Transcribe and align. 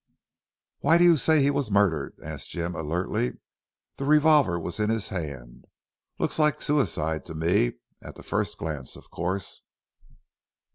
"Why 0.79 0.97
do 0.97 1.03
you 1.03 1.15
say 1.15 1.41
he 1.43 1.51
was 1.51 1.69
murdered?" 1.69 2.15
asked 2.23 2.49
Jim 2.49 2.73
alertly. 2.73 3.33
"The 3.97 4.05
revolver 4.05 4.59
was 4.59 4.79
in 4.79 4.89
his 4.89 5.09
hand. 5.09 5.65
Looks 6.17 6.39
like 6.39 6.59
suicide 6.59 7.23
to 7.25 7.35
me, 7.35 7.73
at 8.01 8.15
the 8.15 8.23
first 8.23 8.57
glance 8.57 8.95
of 8.95 9.11
course." 9.11 9.61